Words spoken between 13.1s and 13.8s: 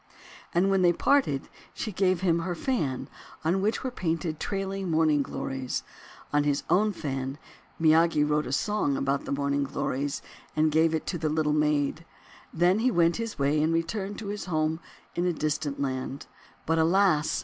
his way and